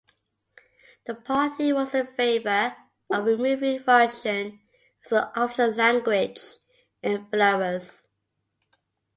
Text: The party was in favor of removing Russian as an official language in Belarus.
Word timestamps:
The 1.05 1.13
party 1.13 1.71
was 1.71 1.93
in 1.93 2.07
favor 2.07 2.75
of 3.11 3.25
removing 3.25 3.83
Russian 3.85 4.59
as 5.05 5.11
an 5.11 5.27
official 5.35 5.69
language 5.75 6.39
in 7.03 7.27
Belarus. 7.27 8.07